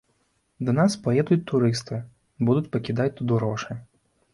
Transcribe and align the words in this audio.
Да 0.69 0.73
нас 0.77 0.95
паедуць 1.03 1.39
турысты, 1.53 2.03
будуць 2.51 2.67
пакідаць 2.77 3.13
тут 3.17 3.29
грошы. 3.41 3.83